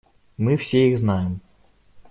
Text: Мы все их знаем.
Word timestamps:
Мы 0.35 0.57
все 0.57 0.87
их 0.89 0.97
знаем. 0.97 1.41